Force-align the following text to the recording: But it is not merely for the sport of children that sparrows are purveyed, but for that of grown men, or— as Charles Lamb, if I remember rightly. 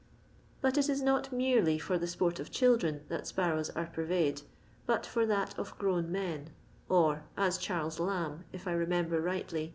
But 0.61 0.79
it 0.79 0.89
is 0.89 1.03
not 1.03 1.31
merely 1.31 1.77
for 1.77 1.95
the 1.99 2.07
sport 2.07 2.39
of 2.39 2.49
children 2.49 3.01
that 3.09 3.27
sparrows 3.27 3.69
are 3.69 3.85
purveyed, 3.85 4.41
but 4.87 5.05
for 5.05 5.27
that 5.27 5.55
of 5.59 5.77
grown 5.77 6.11
men, 6.11 6.49
or— 6.89 7.25
as 7.47 7.59
Charles 7.59 7.99
Lamb, 7.99 8.43
if 8.51 8.67
I 8.67 8.71
remember 8.71 9.21
rightly. 9.21 9.69